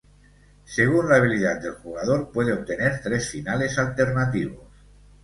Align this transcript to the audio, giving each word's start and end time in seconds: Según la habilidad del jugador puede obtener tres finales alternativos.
Según 0.65 1.09
la 1.09 1.17
habilidad 1.17 1.61
del 1.61 1.75
jugador 1.75 2.31
puede 2.31 2.53
obtener 2.53 2.99
tres 3.03 3.29
finales 3.29 3.77
alternativos. 3.77 4.67